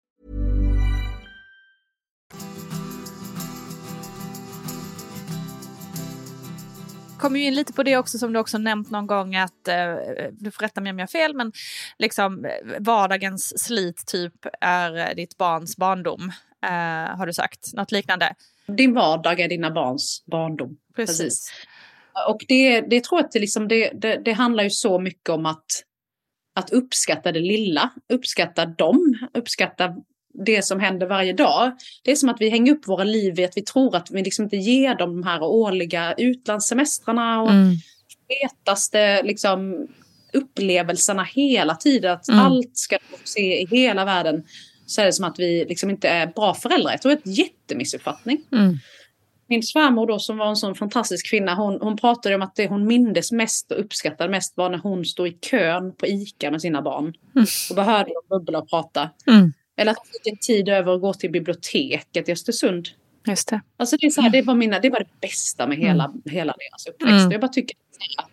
kommer 7.18 7.38
ju 7.38 7.46
in 7.46 7.54
lite 7.54 7.72
på 7.72 7.82
det 7.82 7.96
också 7.96 8.18
som 8.18 8.32
du 8.32 8.38
också 8.38 8.58
nämnt 8.58 8.90
någon 8.90 9.06
gång 9.06 9.36
att, 9.36 9.68
eh, 9.68 9.94
du 10.32 10.50
får 10.50 10.62
rätta 10.62 10.80
mig 10.80 10.90
om 10.90 10.98
jag 10.98 11.02
har 11.02 11.08
fel, 11.08 11.34
men 11.34 11.52
liksom 11.98 12.44
eh, 12.44 12.50
vardagens 12.78 13.64
slit 13.64 14.06
typ 14.06 14.46
är 14.60 15.14
ditt 15.14 15.38
barns 15.38 15.76
barndom, 15.76 16.32
eh, 16.62 17.16
har 17.16 17.26
du 17.26 17.32
sagt. 17.32 17.72
Något 17.74 17.92
liknande. 17.92 18.34
Din 18.66 18.94
vardag 18.94 19.40
är 19.40 19.48
dina 19.48 19.70
barns 19.70 20.24
barndom. 20.26 20.76
Precis. 20.96 21.52
Och 22.28 22.44
det, 22.48 22.80
det 22.80 23.04
tror 23.04 23.20
jag 23.20 23.24
att 23.26 23.32
det, 23.32 23.38
liksom, 23.38 23.68
det, 23.68 23.90
det, 23.94 24.22
det 24.24 24.32
handlar 24.32 24.64
ju 24.64 24.70
så 24.70 24.98
mycket 24.98 25.28
om 25.28 25.46
att, 25.46 25.64
att 26.60 26.70
uppskatta 26.70 27.32
det 27.32 27.40
lilla, 27.40 27.90
uppskatta 28.12 28.66
dem, 28.66 29.14
uppskatta 29.34 29.94
det 30.44 30.62
som 30.64 30.80
händer 30.80 31.06
varje 31.06 31.32
dag. 31.32 31.72
Det 32.04 32.10
är 32.10 32.16
som 32.16 32.28
att 32.28 32.40
vi 32.40 32.48
hänger 32.48 32.72
upp 32.72 32.88
våra 32.88 33.04
liv 33.04 33.40
i 33.40 33.44
att 33.44 33.56
vi 33.56 33.62
tror 33.62 33.96
att 33.96 34.10
vi 34.10 34.22
liksom 34.22 34.44
inte 34.44 34.56
ger 34.56 34.94
dem 34.94 35.20
de 35.20 35.28
här 35.28 35.42
årliga 35.42 36.14
utlandssemestrarna 36.18 37.42
och 37.42 37.50
Mm. 37.50 37.74
fetaste 38.42 39.22
liksom, 39.22 39.88
upplevelserna 40.32 41.24
hela 41.24 41.74
tiden. 41.74 42.12
Att 42.12 42.28
Mm. 42.28 42.40
allt 42.40 42.76
ska 42.76 42.98
se 43.24 43.60
i 43.62 43.66
hela 43.66 44.04
världen. 44.04 44.44
Så 44.86 45.00
är 45.00 45.06
det 45.06 45.12
som 45.12 45.24
att 45.24 45.38
vi 45.38 45.64
liksom 45.68 45.90
inte 45.90 46.08
är 46.08 46.26
bra 46.26 46.54
föräldrar. 46.54 46.90
Jag 46.90 47.02
tror 47.02 47.12
det 47.12 47.18
är 47.18 47.28
en 47.28 47.32
jättemissuppfattning. 47.34 48.42
Mm. 48.52 48.78
Min 49.48 49.62
svärmor 49.62 50.06
då 50.06 50.18
som 50.18 50.36
var 50.36 50.48
en 50.48 50.56
sån 50.56 50.74
fantastisk 50.74 51.30
kvinna, 51.30 51.54
hon, 51.54 51.78
hon 51.80 51.96
pratade 51.96 52.34
om 52.34 52.42
att 52.42 52.56
det 52.56 52.68
hon 52.68 52.86
mindes 52.86 53.32
mest 53.32 53.72
och 53.72 53.80
uppskattade 53.80 54.30
mest 54.30 54.56
var 54.56 54.70
när 54.70 54.78
hon 54.78 55.04
stod 55.04 55.28
i 55.28 55.32
kön 55.32 55.94
på 55.94 56.06
ICA 56.06 56.50
med 56.50 56.60
sina 56.60 56.82
barn. 56.82 57.14
Och 57.70 57.76
bara 57.76 57.86
hörde 57.86 58.10
bubbla 58.30 58.58
och 58.58 58.70
prata. 58.70 59.10
Mm. 59.26 59.52
Eller 59.76 59.92
att 59.92 59.98
hon 59.98 60.06
fick 60.06 60.32
en 60.32 60.38
tid 60.38 60.68
över 60.68 60.94
att 60.94 61.00
gå 61.00 61.14
till 61.14 61.30
biblioteket 61.30 62.28
i 62.28 62.32
Östersund. 62.32 62.88
Just 63.26 63.48
det. 63.48 63.60
Alltså 63.76 63.96
det, 63.96 64.06
är 64.06 64.10
så 64.10 64.20
här, 64.20 64.30
det, 64.30 64.42
var 64.42 64.54
mina, 64.54 64.78
det 64.80 64.90
var 64.90 64.98
det 64.98 65.20
bästa 65.20 65.66
med 65.66 65.78
hela, 65.78 66.14
hela 66.24 66.54
deras 66.58 66.86
uppväxt. 66.86 67.20
Mm. 67.20 67.30
Jag 67.32 67.40
bara 67.40 67.48
tycker 67.48 67.76
att 68.18 68.30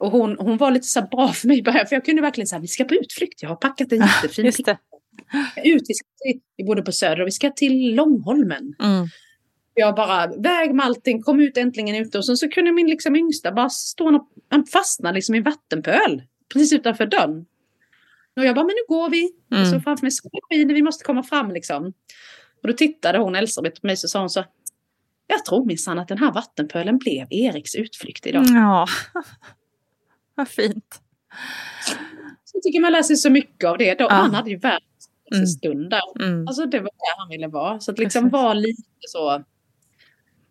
och 0.00 0.10
hon, 0.10 0.36
hon 0.38 0.56
var 0.56 0.70
lite 0.70 0.86
så 0.86 1.02
bra 1.02 1.28
för 1.28 1.48
mig 1.48 1.58
i 1.58 1.62
början, 1.62 1.86
för 1.86 1.96
jag 1.96 2.04
kunde 2.04 2.22
verkligen 2.22 2.46
säga 2.46 2.58
vi 2.60 2.68
ska 2.68 2.84
på 2.84 2.94
utflykt, 2.94 3.42
jag 3.42 3.48
har 3.48 3.56
packat 3.56 3.92
en 3.92 4.00
jättefin 4.00 4.44
Just 4.44 4.64
det. 4.64 4.78
ut, 5.64 5.82
vi, 5.88 5.94
ska 5.94 6.06
till, 6.24 6.40
vi 6.56 6.64
bodde 6.64 6.82
på 6.82 6.92
Söder 6.92 7.20
och 7.20 7.26
vi 7.26 7.32
ska 7.32 7.50
till 7.50 7.94
Långholmen. 7.94 8.74
Mm. 8.82 9.08
Jag 9.74 9.94
bara 9.94 10.26
väg 10.26 10.74
med 10.74 10.86
allting, 10.86 11.22
kom 11.22 11.40
ut 11.40 11.56
äntligen 11.56 11.94
ute 11.94 12.18
och 12.18 12.26
sen 12.26 12.36
så 12.36 12.48
kunde 12.48 12.72
min 12.72 12.86
liksom 12.86 13.16
yngsta 13.16 13.52
bara 13.52 13.68
stå 13.70 14.06
och 14.16 14.28
han 14.48 14.66
fastnade 14.66 15.14
liksom 15.14 15.34
i 15.34 15.38
en 15.38 15.44
vattenpöl 15.44 16.22
precis 16.52 16.72
utanför 16.72 17.06
dörren. 17.06 17.46
Och 18.36 18.44
jag 18.44 18.54
bara, 18.54 18.64
men 18.64 18.74
nu 18.74 18.94
går 18.96 19.10
vi. 19.10 19.30
Mm. 19.54 19.70
Så 19.70 19.80
framför 19.80 20.04
mig 20.06 20.10
skiner, 20.50 20.74
vi 20.74 20.82
måste 20.82 21.04
komma 21.04 21.22
fram 21.22 21.50
liksom. 21.50 21.86
Och 22.62 22.68
då 22.68 22.72
tittade 22.72 23.18
hon, 23.18 23.34
Elisabeth, 23.34 23.80
på 23.80 23.86
mig 23.86 23.96
så 23.96 24.08
sa 24.08 24.20
hon 24.20 24.30
så, 24.30 24.44
jag 25.26 25.44
tror 25.44 25.66
minsann 25.66 25.98
att 25.98 26.08
den 26.08 26.18
här 26.18 26.32
vattenpölen 26.32 26.98
blev 26.98 27.26
Eriks 27.30 27.74
utflykt 27.74 28.26
idag. 28.26 28.44
Ja, 28.46 28.86
vad 30.34 30.48
fint. 30.48 31.00
Så 32.44 32.56
jag 32.56 32.62
tycker 32.62 32.80
man 32.80 32.92
läser 32.92 33.14
så 33.14 33.30
mycket 33.30 33.64
av 33.70 33.78
det. 33.78 33.94
Då, 33.94 34.04
Ja. 34.04 34.14
Han 34.14 34.34
hade 34.34 34.50
ju 34.50 34.56
världens 34.56 34.86
Mm. 35.34 35.46
stund 35.46 35.90
där. 35.90 36.22
Mm. 36.24 36.48
Alltså 36.48 36.66
det 36.66 36.78
var 36.78 36.84
där 36.84 37.18
han 37.18 37.28
ville 37.28 37.48
vara. 37.48 37.80
Så 37.80 37.90
att 37.90 37.98
liksom 37.98 38.28
vara 38.28 38.54
lite 38.54 38.82
så... 39.00 39.44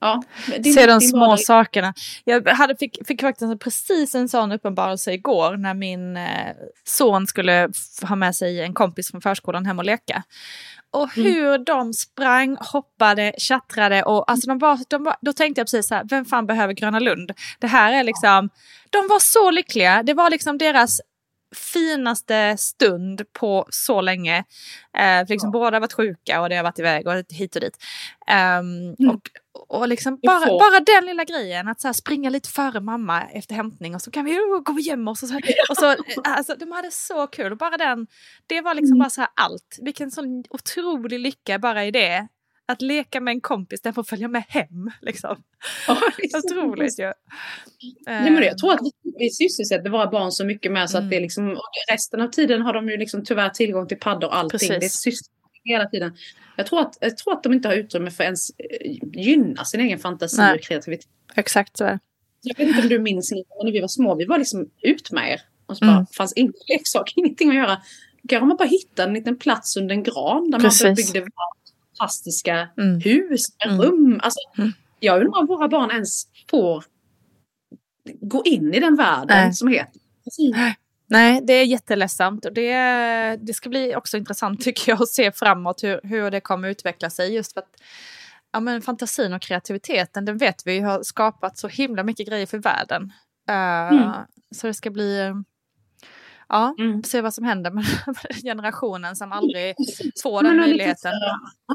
Ja, 0.01 0.23
din- 0.59 0.73
Se 0.73 0.85
de 0.85 1.01
små 1.01 1.19
vardag- 1.27 1.37
sakerna. 1.37 1.93
Jag 2.23 2.47
hade, 2.49 2.75
fick, 2.75 3.07
fick 3.07 3.21
faktiskt 3.21 3.59
precis 3.59 4.15
en 4.15 4.29
sån 4.29 4.51
uppenbarelse 4.51 5.13
igår 5.13 5.57
när 5.57 5.73
min 5.73 6.17
eh, 6.17 6.53
son 6.83 7.27
skulle 7.27 7.69
ha 8.01 8.15
med 8.15 8.35
sig 8.35 8.61
en 8.61 8.73
kompis 8.73 9.11
från 9.11 9.21
förskolan 9.21 9.65
hem 9.65 9.79
och 9.79 9.85
leka. 9.85 10.23
Och 10.91 11.17
Mm. 11.17 11.33
hur 11.33 11.57
de 11.57 11.93
sprang, 11.93 12.57
hoppade, 12.59 13.33
tjattrade 13.37 14.03
och 14.03 14.31
alltså 14.31 14.49
de 14.49 14.59
var, 14.59 14.79
de 14.89 15.03
var, 15.03 15.15
då 15.21 15.33
tänkte 15.33 15.59
jag 15.59 15.65
precis 15.67 15.87
så 15.87 15.95
här, 15.95 16.05
vem 16.09 16.25
fan 16.25 16.45
behöver 16.45 16.73
Gröna 16.73 16.99
Lund? 16.99 17.31
Det 17.59 17.67
här 17.67 17.93
är 17.93 18.03
liksom, 18.03 18.49
de 18.89 19.07
var 19.07 19.19
så 19.19 19.51
lyckliga. 19.51 20.03
Det 20.03 20.13
var 20.13 20.29
liksom 20.29 20.57
deras 20.57 21.01
finaste 21.55 22.57
stund 22.57 23.21
på 23.39 23.65
så 23.69 24.01
länge. 24.01 24.37
Eh, 24.97 25.25
för 25.25 25.27
liksom 25.29 25.51
Båda 25.51 25.75
har 25.75 25.81
varit 25.81 25.93
sjuka 25.93 26.41
och 26.41 26.49
det 26.49 26.55
har 26.55 26.63
varit 26.63 26.79
iväg 26.79 27.07
och 27.07 27.13
hit 27.29 27.55
och 27.55 27.61
dit. 27.61 27.77
Ehm, 28.27 28.93
och, 29.09 29.21
och 29.69 29.87
liksom 29.87 30.19
bara, 30.23 30.45
bara 30.45 30.79
den 30.79 31.05
lilla 31.05 31.23
grejen, 31.23 31.67
att 31.67 31.81
så 31.81 31.93
springa 31.93 32.29
lite 32.29 32.49
före 32.49 32.79
mamma 32.79 33.21
efter 33.21 33.55
hämtning 33.55 33.95
och 33.95 34.01
så 34.01 34.11
kan 34.11 34.25
vi 34.25 34.31
oh, 34.31 34.61
gå 34.63 34.73
och 34.73 34.79
gömma 34.79 35.11
oss. 35.11 35.23
Och 35.23 35.29
så, 35.29 35.35
och 35.69 35.77
så, 35.77 35.91
eh, 35.91 35.97
alltså, 36.23 36.55
de 36.55 36.71
hade 36.71 36.91
så 36.91 37.27
kul. 37.27 37.55
Bara 37.57 37.77
den, 37.77 38.07
det 38.47 38.61
var 38.61 38.73
liksom 38.73 38.99
bara 38.99 39.09
så 39.09 39.21
här 39.21 39.29
allt. 39.35 39.79
Vilken 39.81 40.11
sån 40.11 40.43
otrolig 40.49 41.19
lycka 41.19 41.59
bara 41.59 41.85
i 41.85 41.91
det. 41.91 42.27
Att 42.67 42.81
leka 42.81 43.21
med 43.21 43.31
en 43.31 43.41
kompis, 43.41 43.81
den 43.81 43.93
får 43.93 44.03
följa 44.03 44.27
med 44.27 44.43
hem. 44.47 44.91
Liksom. 45.01 45.43
Ja, 45.87 45.97
liksom. 46.17 46.41
Otroligt 46.45 46.99
ju. 46.99 47.13
Nej, 48.05 48.31
men 48.31 48.43
jag 48.43 48.57
tror 48.57 48.73
att 48.73 48.79
vi, 49.19 49.29
sysselsätter 49.29 49.89
våra 49.89 50.07
barn 50.11 50.31
så 50.31 50.45
mycket 50.45 50.71
med 50.71 50.89
så 50.89 50.97
Mm. 50.97 51.05
att 51.05 51.09
det 51.09 51.17
är 51.17 51.21
liksom, 51.21 51.57
resten 51.91 52.21
av 52.21 52.27
tiden 52.27 52.61
har 52.61 52.73
de 52.73 52.89
ju 52.89 52.97
liksom 52.97 53.23
tyvärr 53.25 53.49
tillgång 53.49 53.87
till 53.87 53.99
paddor 53.99 54.27
och 54.27 54.37
allting. 54.37 54.59
Precis. 54.59 55.03
Det 55.03 55.11
hela 55.63 55.85
tiden. 55.85 56.17
Jag 56.55 56.65
tror, 56.67 56.79
att, 56.81 56.97
jag 57.01 57.17
tror 57.17 57.33
att 57.33 57.43
de 57.43 57.53
inte 57.53 57.67
har 57.67 57.75
utrymme 57.75 58.11
för 58.11 58.23
ens 58.23 58.49
eh, 58.49 58.97
gynna 59.13 59.65
sin 59.65 59.79
egen 59.79 59.99
fantasi 59.99 60.37
Nej. 60.37 60.55
och 60.55 60.61
kreativitet. 60.61 61.07
Exakt 61.35 61.77
så 61.77 61.83
är 61.85 61.91
det. 61.91 61.99
Jag 62.41 62.57
vet 62.57 62.67
inte 62.67 62.81
om 62.81 62.87
du 62.89 62.99
minns 62.99 63.31
när 63.63 63.71
vi 63.71 63.79
var 63.81 63.87
små, 63.87 64.15
vi 64.15 64.25
var 64.25 64.37
liksom 64.37 64.69
ut 64.81 65.11
med 65.11 65.31
er. 65.31 65.41
Och 65.65 65.77
så 65.77 65.85
Mm. 65.85 65.95
bara, 65.95 66.05
fanns 66.11 66.33
ingen 66.33 66.53
leksak, 66.67 67.13
ingenting 67.15 67.49
att 67.49 67.55
göra. 67.55 67.75
Då 68.21 68.27
kanske 68.29 68.45
man 68.45 68.57
bara 68.57 68.67
hittade 68.67 69.07
en 69.07 69.13
liten 69.13 69.37
plats 69.37 69.77
under 69.77 69.95
en 69.95 70.03
gran 70.03 70.51
där 70.51 70.59
Precis. 70.59 70.83
man 70.83 70.95
byggde 70.95 71.25
fantastiska 71.97 72.69
Mm. 72.77 72.99
hus, 73.01 73.45
Mm. 73.65 73.81
rum. 73.81 74.19
Alltså, 74.23 74.39
Mm. 74.57 74.71
Jag 74.99 75.21
undrar 75.21 75.39
om 75.39 75.45
våra 75.47 75.67
barn 75.67 75.91
ens 75.91 76.23
får 76.49 76.83
gå 78.21 78.43
in 78.45 78.73
i 78.73 78.79
den 78.79 78.95
världen 78.95 79.27
Nej. 79.37 79.53
som 79.53 79.67
heter 79.67 80.01
Nej, 81.09 81.41
det 81.43 81.53
är 81.53 81.65
jätteledsamt 81.65 82.45
och 82.45 82.53
det, 82.53 82.73
det 83.41 83.53
ska 83.53 83.69
bli 83.69 83.95
också 83.95 84.17
intressant 84.17 84.61
tycker 84.63 84.91
jag 84.91 85.01
att 85.01 85.09
se 85.09 85.31
framåt 85.31 85.83
hur, 85.83 85.99
hur 86.03 86.31
det 86.31 86.41
kommer 86.41 86.67
utveckla 86.69 87.09
sig 87.09 87.33
just 87.33 87.53
för 87.53 87.59
att 87.59 87.75
ja, 88.51 88.59
men 88.59 88.81
fantasin 88.81 89.33
och 89.33 89.41
kreativiteten, 89.41 90.25
den 90.25 90.37
vet 90.37 90.61
vi 90.65 90.79
har 90.79 91.03
skapat 91.03 91.57
så 91.57 91.67
himla 91.67 92.03
mycket 92.03 92.27
grejer 92.27 92.45
för 92.45 92.57
världen. 92.57 93.03
Uh, 93.49 93.97
Mm. 93.97 94.11
Så 94.55 94.67
det 94.67 94.73
ska 94.73 94.89
bli, 94.89 95.33
ja, 96.49 96.75
Mm. 96.79 97.03
se 97.03 97.21
vad 97.21 97.33
som 97.33 97.43
händer 97.43 97.71
med 97.71 97.85
generationen 98.43 99.15
som 99.15 99.31
aldrig 99.31 99.75
får 100.23 100.43
den 100.43 100.57
möjligheten. 100.57 101.11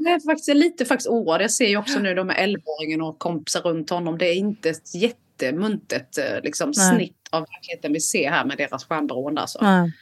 Jag 0.04 0.12
är 0.12 0.20
faktiskt 0.30 0.54
lite 0.54 0.84
faktiskt 0.84 1.08
oroad. 1.08 1.42
Jag 1.42 1.50
ser 1.50 1.66
ju 1.68 1.76
också 1.76 1.98
nu 1.98 2.14
då 2.14 2.24
med 2.24 2.36
11-åringen 2.36 3.02
och 3.02 3.18
kompisar 3.18 3.60
runt 3.60 3.90
honom. 3.90 4.18
Det 4.18 4.26
är 4.26 4.34
inte 4.34 4.70
ett 4.70 4.94
jättemuntet 5.34 6.18
eh, 6.18 6.40
liksom, 6.42 6.72
Nej. 6.76 6.96
snitt 6.96 7.28
av 7.30 7.40
verkligheten 7.40 7.92
vi 7.92 8.00
ser 8.00 8.30
här 8.30 8.44
med 8.44 8.56
deras 8.58 8.84
skärmberoende. 8.84 9.40
Alltså. 9.40 9.58
Nej. 9.62 9.92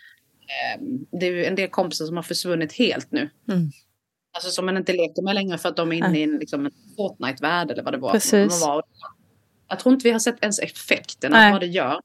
Ehm, 0.76 1.06
Det 1.20 1.26
är 1.26 1.32
ju 1.32 1.44
en 1.44 1.54
del 1.54 1.68
kompisar 1.68 2.04
som 2.04 2.16
har 2.16 2.22
försvunnit 2.22 2.72
helt 2.72 3.12
nu. 3.12 3.30
Mm. 3.48 3.70
Alltså 4.34 4.50
som 4.50 4.66
man 4.66 4.76
inte 4.76 4.92
leker 4.92 5.22
med 5.22 5.34
längre 5.34 5.58
för 5.58 5.68
att 5.68 5.76
de 5.76 5.92
är 5.92 5.96
inne 5.96 6.08
Nej. 6.08 6.20
i 6.20 6.22
en, 6.22 6.36
liksom, 6.38 6.66
en 6.66 6.72
Fortnite-värld 6.96 7.70
eller 7.70 7.82
vad 7.82 7.94
det 7.94 7.98
var. 7.98 8.12
Precis. 8.12 8.62
Var. 8.62 8.82
Jag 9.68 9.78
tror 9.78 9.94
inte 9.94 10.04
vi 10.04 10.12
har 10.12 10.18
sett 10.18 10.42
ens 10.42 10.58
effekten 10.58 11.34
av 11.34 11.52
vad 11.52 11.60
det 11.60 11.66
gör. 11.66 12.00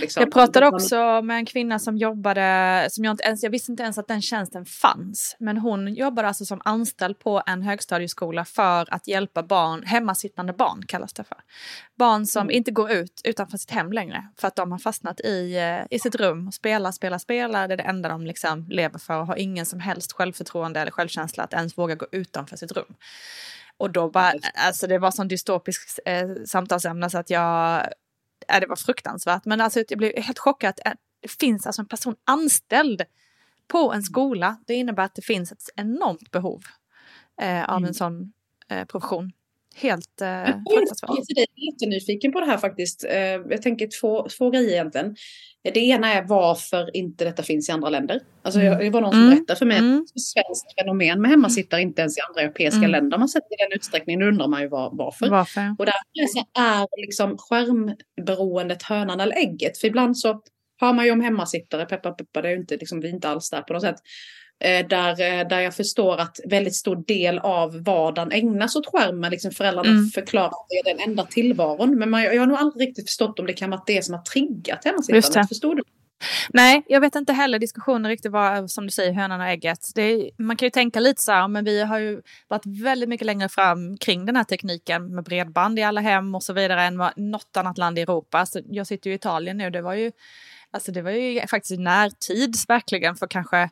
Liksom. 0.00 0.20
Jag 0.20 0.32
pratade 0.32 0.66
Man- 0.66 0.74
också 0.74 1.22
med 1.22 1.36
en 1.36 1.46
kvinna 1.46 1.78
som 1.78 1.96
jobbade, 1.96 2.86
som 2.90 3.04
jag 3.04 3.12
inte 3.12 3.24
ens, 3.24 3.42
jag 3.42 3.50
visste 3.50 3.70
inte 3.72 3.82
ens 3.82 3.98
att 3.98 4.08
den 4.08 4.22
tjänsten 4.22 4.64
fanns. 4.66 5.36
Men 5.38 5.56
hon 5.58 5.94
jobbade 5.94 6.28
alltså 6.28 6.44
som 6.44 6.60
anställd 6.64 7.18
på 7.18 7.42
en 7.46 7.62
högstadieskola 7.62 8.44
för 8.44 8.94
att 8.94 9.08
hjälpa 9.08 9.42
barn, 9.42 9.82
hemmasittande 9.86 10.52
barn 10.52 10.82
kallas 10.86 11.12
det 11.12 11.24
för. 11.24 11.36
Barn 11.98 12.26
som 12.26 12.42
Mm. 12.42 12.56
inte 12.56 12.70
går 12.70 12.90
ut 12.90 13.20
utanför 13.24 13.58
sitt 13.58 13.70
hem 13.70 13.92
längre 13.92 14.28
för 14.40 14.48
att 14.48 14.56
de 14.56 14.72
har 14.72 14.78
fastnat 14.78 15.20
i, 15.20 15.56
eh, 15.56 15.96
i 15.96 15.98
sitt 15.98 16.14
rum 16.14 16.48
och 16.48 16.54
spelar, 16.54 16.92
spelar, 16.92 17.18
spelar. 17.18 17.68
Det 17.68 17.74
är 17.74 17.78
det 17.78 17.82
enda 17.82 18.08
de 18.08 18.26
liksom 18.26 18.66
lever 18.70 18.98
för 18.98 19.18
och 19.20 19.26
har 19.26 19.36
ingen 19.36 19.66
som 19.66 19.80
helst 19.80 20.12
självförtroende 20.12 20.80
eller 20.80 20.92
självkänsla 20.92 21.44
att 21.44 21.52
ens 21.52 21.78
våga 21.78 21.94
gå 21.94 22.06
utanför 22.12 22.56
sitt 22.56 22.72
rum. 22.72 22.94
Och 23.76 23.90
då 23.90 24.10
bara, 24.10 24.32
alltså 24.54 24.86
det 24.86 24.98
var 24.98 25.10
sån 25.10 25.28
dystopisk 25.28 25.98
eh, 26.06 26.28
samtalsämne 26.46 27.10
så 27.10 27.18
att 27.18 27.30
jag, 27.30 27.86
ja, 28.48 28.60
det 28.60 28.66
var 28.66 28.76
fruktansvärt. 28.76 29.44
Men 29.44 29.60
alltså 29.60 29.84
jag 29.88 29.98
blev 29.98 30.12
helt 30.22 30.38
chockad 30.38 30.68
att 30.70 30.86
eh, 30.86 30.92
det 31.20 31.30
finns 31.30 31.66
alltså 31.66 31.82
en 31.82 31.88
person 31.88 32.16
anställd 32.24 33.02
på 33.68 33.92
en 33.92 34.02
skola. 34.02 34.56
Det 34.66 34.74
innebär 34.74 35.02
att 35.04 35.14
det 35.14 35.22
finns 35.22 35.52
ett 35.52 35.68
enormt 35.76 36.30
behov 36.30 36.62
eh, 37.40 37.64
av 37.64 37.76
Mm. 37.76 37.88
en 37.88 37.94
sån 37.94 38.32
eh, 38.68 38.84
profession. 38.84 39.32
Helt 39.76 40.20
eh, 40.20 40.28
Jag 40.28 40.82
är 41.36 41.72
jättenyfiken 41.72 42.32
på 42.32 42.40
det 42.40 42.46
här 42.46 42.58
faktiskt. 42.58 43.04
Eh, 43.04 43.16
Jag 43.22 43.62
tänker 43.62 43.88
två, 44.00 44.28
två 44.38 44.50
grejer 44.50 44.70
egentligen. 44.72 45.16
Det 45.74 45.80
ena 45.80 46.12
är 46.14 46.22
varför 46.22 46.96
inte 46.96 47.24
detta 47.24 47.42
finns 47.42 47.68
i 47.68 47.72
andra 47.72 47.90
länder. 47.90 48.20
Alltså 48.42 48.60
jag, 48.60 48.80
det 48.80 48.90
var 48.90 49.00
någon 49.00 49.12
som 49.12 49.20
Mm. 49.22 49.34
berättade 49.34 49.58
för 49.58 49.66
mig 49.66 49.78
Mm. 49.78 49.90
att 49.98 50.06
det 50.06 50.18
är 50.18 50.20
ett 50.20 50.22
svenskt 50.22 50.80
fenomen 50.80 51.20
med 51.22 51.30
hemmasittare 51.30 51.82
inte 51.82 52.00
ens 52.00 52.18
i 52.18 52.20
andra 52.28 52.40
europeiska 52.40 52.78
Mm. 52.78 52.90
länder. 52.90 53.18
Man 53.18 53.28
sett 53.28 53.42
i 53.42 53.56
den 53.62 53.72
utsträckningen, 53.76 54.20
nu 54.20 54.28
undrar 54.28 54.48
man 54.48 54.62
ju 54.62 54.68
var, 54.68 54.90
varför. 54.92 55.28
Varför? 55.30 55.74
Och 55.78 55.86
därför 55.86 56.40
är 56.58 57.00
liksom 57.06 57.38
skärmberoendet 57.38 58.82
hönan 58.82 59.20
eller 59.20 59.36
ägget. 59.36 59.78
För 59.78 59.88
ibland 59.88 60.18
så 60.18 60.40
hör 60.80 60.92
man 60.92 61.04
ju 61.04 61.10
om 61.10 61.20
hemmasittare, 61.20 61.86
peppa 61.86 62.10
peppa, 62.12 62.42
det 62.42 62.48
är 62.48 62.52
ju 62.52 62.58
inte, 62.58 62.76
liksom, 62.76 63.00
vi 63.00 63.08
är 63.08 63.12
inte 63.12 63.28
alls 63.28 63.50
där 63.50 63.62
på 63.62 63.72
något 63.72 63.82
sätt. 63.82 63.96
Eh, 64.64 64.86
där, 64.88 65.10
eh, 65.10 65.48
där 65.48 65.60
jag 65.60 65.74
förstår 65.74 66.20
att 66.20 66.40
väldigt 66.44 66.74
stor 66.74 66.96
del 67.06 67.38
av 67.38 67.84
vardagen 67.84 68.32
ägnas 68.32 68.76
åt 68.76 68.86
skärmen. 68.86 69.30
Liksom 69.30 69.50
föräldrarna 69.50 69.90
Mm. 69.90 70.06
förklarar 70.06 70.46
att 70.46 70.66
det 70.68 70.90
är 70.90 70.94
den 70.96 71.08
enda 71.08 71.24
tillvaron. 71.24 71.98
Men 71.98 72.10
man, 72.10 72.22
jag 72.22 72.40
har 72.40 72.46
nog 72.46 72.56
aldrig 72.56 72.88
riktigt 72.88 73.08
förstått 73.08 73.38
om 73.38 73.46
det 73.46 73.52
kan 73.52 73.70
vara 73.70 73.82
det 73.86 74.04
som 74.04 74.14
har 74.14 74.22
triggat 74.22 74.84
hemmasittandet. 74.84 75.48
Förstår 75.48 75.74
du? 75.74 75.82
Nej, 76.48 76.82
jag 76.88 77.00
vet 77.00 77.14
inte 77.14 77.32
heller 77.32 77.58
diskussionen 77.58 78.10
riktigt 78.10 78.32
vad, 78.32 78.70
som 78.70 78.84
du 78.84 78.90
säger, 78.90 79.12
hönan 79.12 79.40
och 79.40 79.46
ägget. 79.46 79.78
Är, 79.98 80.42
man 80.42 80.56
kan 80.56 80.66
ju 80.66 80.70
tänka 80.70 81.00
lite 81.00 81.22
så 81.22 81.32
här, 81.32 81.48
men 81.48 81.64
vi 81.64 81.82
har 81.82 81.98
ju 81.98 82.22
varit 82.48 82.66
väldigt 82.66 83.08
mycket 83.08 83.26
längre 83.26 83.48
fram 83.48 83.96
kring 83.96 84.26
den 84.26 84.36
här 84.36 84.44
tekniken 84.44 85.14
med 85.14 85.24
bredband 85.24 85.78
i 85.78 85.82
alla 85.82 86.00
hem 86.00 86.34
och 86.34 86.42
så 86.42 86.52
vidare 86.52 86.82
än 86.82 86.98
vad 86.98 87.12
något 87.16 87.56
annat 87.56 87.78
land 87.78 87.98
i 87.98 88.02
Europa. 88.02 88.46
Så 88.46 88.60
jag 88.70 88.86
sitter 88.86 89.10
ju 89.10 89.14
i 89.14 89.16
Italien 89.16 89.56
nu, 89.56 89.70
det 89.70 89.82
var 89.82 89.94
ju, 89.94 90.12
alltså 90.70 90.92
det 90.92 91.02
var 91.02 91.10
ju 91.10 91.40
faktiskt 91.46 91.72
i 91.72 91.76
närtid 91.76 92.54
verkligen 92.68 93.16
för 93.16 93.26
kanske 93.26 93.70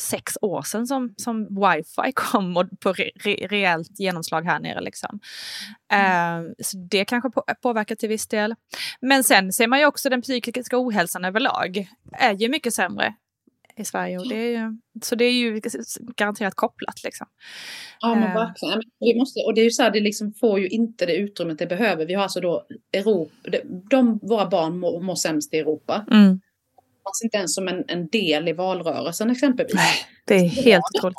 sex 0.00 0.38
år 0.40 0.62
sedan 0.62 0.86
som, 0.86 1.14
som 1.16 1.44
wifi 1.44 2.12
kom 2.14 2.56
och 2.56 2.64
på 2.80 2.92
re, 2.92 3.10
re, 3.14 3.34
reellt 3.34 4.00
genomslag 4.00 4.42
här 4.42 4.60
nere. 4.60 4.80
Liksom. 4.80 5.20
Eh, 5.92 6.52
så 6.62 6.76
det 6.90 7.04
kanske 7.04 7.30
på, 7.30 7.44
påverkar 7.62 7.94
till 7.94 8.08
viss 8.08 8.28
del. 8.28 8.54
Men 9.00 9.24
sen 9.24 9.52
ser 9.52 9.66
man 9.66 9.78
ju 9.78 9.86
också 9.86 10.08
den 10.08 10.22
psykiska 10.22 10.78
ohälsan 10.78 11.24
överlag 11.24 11.88
är 12.12 12.34
ju 12.34 12.48
mycket 12.48 12.74
sämre 12.74 13.14
i 13.76 13.84
Sverige. 13.84 14.18
Och 14.18 14.28
det 14.28 14.36
är 14.36 14.58
ju, 14.58 14.78
så 15.02 15.14
det 15.14 15.24
är 15.24 15.32
ju 15.32 15.60
garanterat 16.16 16.54
kopplat. 16.54 17.04
Liksom. 17.04 17.26
Ja 18.00 18.14
men 18.14 18.22
Eh. 18.22 18.34
verkligen. 18.34 18.82
Vi 19.00 19.18
måste, 19.18 19.40
och 19.40 19.54
det 19.54 19.60
är 19.60 19.64
ju 19.64 19.70
så 19.70 19.82
här, 19.82 19.90
det 19.90 20.00
liksom 20.00 20.32
får 20.32 20.60
ju 20.60 20.68
inte 20.68 21.06
det 21.06 21.16
utrymmet 21.16 21.58
det 21.58 21.66
behöver. 21.66 22.06
Vi 22.06 22.14
har 22.14 22.22
alltså 22.22 22.40
då 22.40 22.66
Europa, 22.92 23.32
de, 23.42 23.58
de 23.90 24.18
våra 24.22 24.46
barn 24.46 24.78
mår, 24.78 25.00
mår 25.00 25.14
sämst 25.14 25.54
i 25.54 25.58
Europa. 25.58 26.06
Mm. 26.10 26.40
Fanns 27.04 27.22
inte 27.24 27.36
ens 27.36 27.54
som 27.54 27.68
en, 27.68 27.84
en 27.88 28.08
del 28.08 28.48
i 28.48 28.52
valrörelsen 28.52 29.30
exempelvis. 29.30 29.74
Det 30.24 30.34
är 30.34 30.48
helt 30.48 30.84
otroligt. 30.98 31.16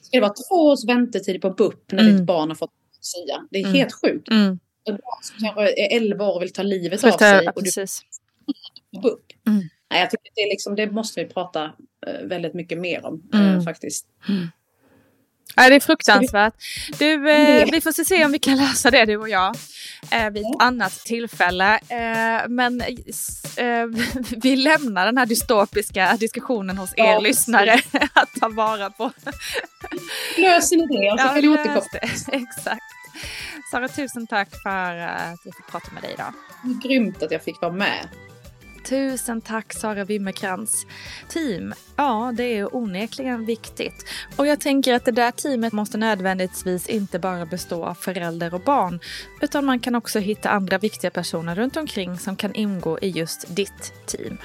Ska 0.00 0.16
det 0.16 0.20
vara 0.20 0.32
två 0.48 0.54
års 0.54 0.84
väntetid 0.88 1.40
på 1.42 1.50
BUP 1.50 1.92
när 1.92 2.02
Mm. 2.02 2.16
ditt 2.16 2.26
barn 2.26 2.48
har 2.48 2.54
fått 2.56 2.70
SIA? 3.00 3.46
Det 3.50 3.58
är 3.58 3.62
Mm. 3.64 3.74
helt 3.74 3.92
sjukt. 3.92 4.28
Mm. 4.30 4.58
Ett 4.88 4.94
barn 4.94 5.22
som 5.22 5.36
kanske 5.44 5.62
är 5.62 5.96
11 5.96 6.24
år 6.28 6.34
och 6.36 6.42
vill 6.42 6.52
ta 6.52 6.62
livet 6.62 7.00
Så 7.00 7.06
av 7.08 7.12
att, 7.12 7.18
sig 7.20 7.44
ja, 7.44 7.52
och 7.56 7.62
du 7.62 7.70
får 7.72 9.02
BUP. 9.02 9.20
Mm. 9.46 9.62
Nej, 9.90 10.00
jag 10.00 10.10
tycker 10.10 10.30
det, 10.34 10.40
är 10.40 10.50
liksom, 10.50 10.74
det 10.76 10.90
måste 10.90 11.24
vi 11.24 11.28
prata 11.30 11.64
eh, 12.06 12.26
väldigt 12.26 12.54
mycket 12.54 12.78
mer 12.78 13.06
om 13.06 13.28
Mm. 13.34 13.56
eh, 13.56 13.62
faktiskt. 13.64 14.06
Ja, 15.56 15.68
det 15.68 15.74
är 15.74 15.80
fruktansvärt. 15.80 16.54
Du, 16.98 17.12
eh, 17.30 17.64
Det- 17.64 17.68
vi 17.72 17.80
får 17.80 18.04
se- 18.04 18.24
om 18.24 18.32
vi 18.32 18.38
kan 18.38 18.56
lösa 18.56 18.90
det 18.90 19.04
du 19.04 19.16
och 19.16 19.28
jag 19.28 19.56
eh, 20.10 20.30
vid 20.30 20.42
ett 20.42 20.62
annat 20.62 20.92
tillfälle. 20.92 21.74
Eh, 21.88 22.48
men 22.48 22.80
eh, 22.80 23.86
vi 24.42 24.56
lämnar 24.56 25.06
den 25.06 25.18
här 25.18 25.26
dystopiska 25.26 26.16
diskussionen 26.20 26.78
hos 26.78 26.90
er 26.96 27.04
Ja, 27.04 27.18
lyssnare 27.20 27.80
att 28.12 28.28
ta 28.40 28.48
vara 28.48 28.90
på. 28.90 29.10
Löser 30.38 30.76
ni 30.76 30.86
det 30.86 31.12
och 31.12 31.20
så 31.20 31.26
kan 31.26 31.40
ni 31.40 31.48
återkomma. 31.48 31.82
Exakt. 32.32 32.82
Sara, 33.70 33.88
tusen 33.88 34.26
tack 34.26 34.48
för 34.62 34.98
eh, 34.98 35.32
att 35.32 35.40
jag 35.44 35.56
fick 35.56 35.66
prata 35.70 35.88
med 35.92 36.02
dig 36.02 36.12
idag. 36.12 36.32
Grymt 36.84 37.22
att 37.22 37.30
jag 37.30 37.42
fick 37.44 37.60
vara 37.60 37.72
med. 37.72 38.08
Tusen 38.84 39.40
tack 39.40 39.72
Sara 39.72 40.04
Wimmerkrans. 40.04 40.86
Team, 41.28 41.74
ja 41.96 42.32
det 42.36 42.44
är 42.44 42.76
onekligen 42.76 43.44
viktigt. 43.44 44.04
Och 44.36 44.46
jag 44.46 44.60
tänker 44.60 44.94
att 44.94 45.04
det 45.04 45.12
där 45.12 45.30
teamet 45.30 45.72
måste 45.72 45.98
nödvändigtvis 45.98 46.88
inte 46.88 47.18
bara 47.18 47.46
bestå 47.46 47.84
av 47.84 47.94
förälder 47.94 48.54
och 48.54 48.60
barn. 48.60 49.00
Utan 49.40 49.64
man 49.64 49.80
kan 49.80 49.94
också 49.94 50.18
hitta 50.18 50.50
andra 50.50 50.78
viktiga 50.78 51.10
personer 51.10 51.54
runt 51.54 51.76
omkring 51.76 52.18
som 52.18 52.36
kan 52.36 52.54
ingå 52.54 52.98
i 52.98 53.08
just 53.08 53.56
ditt 53.56 53.92
team. 54.06 54.38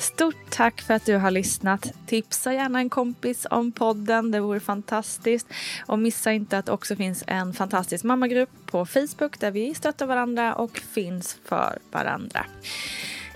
Stort 0.00 0.50
tack 0.50 0.80
för 0.80 0.94
att 0.94 1.06
du 1.06 1.16
har 1.16 1.30
lyssnat. 1.30 1.92
Tipsa 2.06 2.52
gärna 2.52 2.78
en 2.78 2.90
kompis 2.90 3.46
om 3.50 3.72
podden, 3.72 4.30
det 4.30 4.40
vore 4.40 4.60
fantastiskt. 4.60 5.46
Och 5.86 5.98
missa 5.98 6.32
inte 6.32 6.58
att 6.58 6.66
det 6.66 6.72
också 6.72 6.96
finns 6.96 7.24
en 7.26 7.52
fantastisk 7.52 8.04
mammagrupp 8.04 8.50
på 8.66 8.86
Facebook 8.86 9.40
där 9.40 9.50
vi 9.50 9.74
stöttar 9.74 10.06
varandra 10.06 10.54
och 10.54 10.78
finns 10.78 11.36
för 11.44 11.78
varandra. 11.92 12.46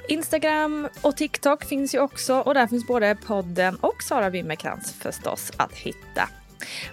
Instagram 0.08 0.88
och 1.02 1.16
TikTok 1.16 1.64
finns 1.64 1.94
ju 1.94 1.98
också 1.98 2.34
och 2.34 2.54
där 2.54 2.66
finns 2.66 2.86
både 2.86 3.16
podden 3.26 3.76
och 3.76 4.02
Sara 4.02 4.30
Wimmerkrans 4.30 4.92
förstås 4.92 5.52
att 5.56 5.72
hitta. 5.72 6.28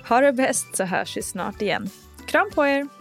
Ha 0.09 0.21
det 0.21 0.33
bäst 0.33 0.75
så 0.77 0.83
hörs 0.83 1.17
vi 1.17 1.21
snart 1.21 1.61
igen. 1.61 1.89
Kram 2.27 2.51
på 2.55 2.65
er! 2.67 3.00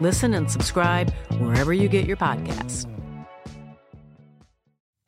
Listen 0.00 0.34
and 0.34 0.50
subscribe 0.50 1.12
wherever 1.38 1.72
you 1.72 1.88
get 1.88 2.06
your 2.06 2.16
podcasts. 2.16 2.86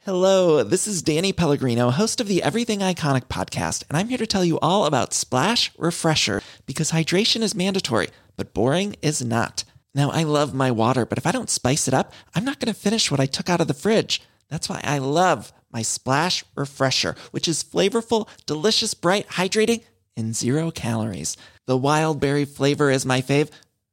Hello, 0.01 0.63
this 0.63 0.87
is 0.87 1.03
Danny 1.03 1.35
Pellegrino, 1.35 1.91
host 1.91 2.19
of 2.19 2.29
the 2.29 2.43
Everything 2.43 2.79
Iconic 2.79 3.25
podcast, 3.27 3.85
and 3.89 3.99
I'm 3.99 4.09
here 4.09 4.17
to 4.17 4.27
tell 4.27 4.43
you 4.43 4.59
all 4.61 4.87
about 4.87 5.13
Splash 5.13 5.71
Refresher 5.77 6.41
because 6.65 6.93
hydration 6.93 7.43
is 7.43 7.55
mandatory, 7.55 8.09
but 8.35 8.55
boring 8.55 8.97
is 9.03 9.23
not. 9.23 9.65
Now, 9.95 10.11
I 10.11 10.23
love 10.23 10.55
my 10.55 10.71
water, 10.71 11.05
but 11.05 11.19
if 11.19 11.27
I 11.27 11.33
don't 11.33 11.51
spice 11.51 11.89
it 11.89 11.93
up, 11.93 12.15
I'm 12.35 12.45
not 12.47 12.59
going 12.59 12.73
to 12.73 12.81
finish 12.81 13.11
what 13.11 13.21
I 13.21 13.27
took 13.27 13.51
out 13.51 13.61
of 13.61 13.69
the 13.69 13.75
fridge. 13.75 14.23
That's 14.49 14.71
why 14.71 14.81
I 14.83 14.97
love 14.97 15.53
my 15.71 15.83
Splash 15.83 16.43
Refresher, 16.55 17.15
which 17.31 17.47
is 17.47 17.63
flavorful, 17.63 18.29
delicious, 18.47 18.95
bright, 18.95 19.29
hydrating, 19.29 19.85
and 20.17 20.35
zero 20.35 20.71
calories. 20.71 21.37
The 21.67 21.77
wild 21.77 22.19
berry 22.21 22.47
flavor 22.47 22.91
is 22.91 23.05
my 23.05 23.21
fave. 23.21 23.51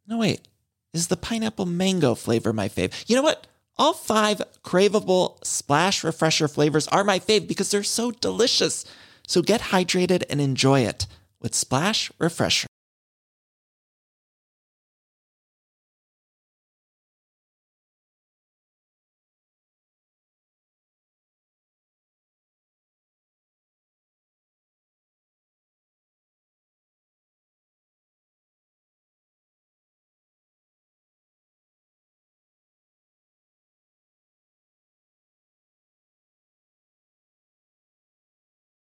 No, 0.07 0.19
wait, 0.19 0.47
is 0.95 1.07
the 1.07 1.17
pineapple 1.17 1.65
mango 1.65 2.15
flavor 2.15 2.53
my 2.53 2.69
fave? 2.69 2.93
You 3.07 3.15
know 3.15 3.21
what? 3.21 3.47
All 3.77 3.93
five 3.93 4.41
craveable 4.63 5.43
Splash 5.45 6.03
Refresher 6.03 6.47
flavors 6.47 6.87
are 6.87 7.03
my 7.03 7.19
fave 7.19 7.47
because 7.47 7.71
they're 7.71 7.83
so 7.83 8.11
delicious. 8.11 8.85
So 9.27 9.41
get 9.41 9.61
hydrated 9.61 10.23
and 10.29 10.39
enjoy 10.39 10.81
it 10.81 11.07
with 11.41 11.53
Splash 11.53 12.11
Refresher. 12.19 12.67